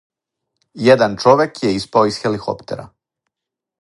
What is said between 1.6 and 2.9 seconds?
је испао из хеликоптера.